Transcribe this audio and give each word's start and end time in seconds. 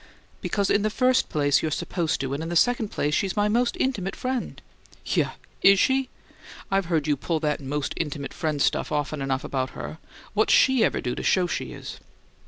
"Because, 0.41 0.71
in 0.71 0.81
the 0.81 0.89
first 0.89 1.29
place, 1.29 1.61
you're 1.61 1.69
supposed 1.69 2.19
to, 2.21 2.33
and, 2.33 2.41
in 2.41 2.49
the 2.49 2.55
second 2.55 2.87
place, 2.89 3.13
she's 3.13 3.35
my 3.35 3.47
most 3.47 3.77
intimate 3.79 4.15
friend." 4.15 4.59
"Yeuh? 5.05 5.29
Is 5.61 5.77
she? 5.79 6.09
I've 6.71 6.85
heard 6.85 7.05
you 7.05 7.15
pull 7.15 7.39
that 7.41 7.59
'most 7.61 7.93
intimate 7.95 8.33
friend' 8.33 8.63
stuff 8.63 8.91
often 8.91 9.21
enough 9.21 9.43
about 9.43 9.69
her. 9.77 9.99
What's 10.33 10.53
SHE 10.53 10.83
ever 10.83 11.01
do 11.01 11.13
to 11.13 11.21
show 11.21 11.45
she 11.45 11.73
is?" 11.73 11.99